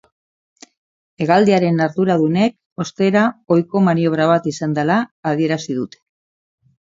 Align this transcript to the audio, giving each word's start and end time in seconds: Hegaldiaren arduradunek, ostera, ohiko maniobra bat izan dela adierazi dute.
Hegaldiaren 1.25 1.83
arduradunek, 1.87 2.55
ostera, 2.85 3.27
ohiko 3.57 3.83
maniobra 3.89 4.27
bat 4.33 4.49
izan 4.53 4.75
dela 4.79 4.97
adierazi 5.33 5.77
dute. 5.81 6.01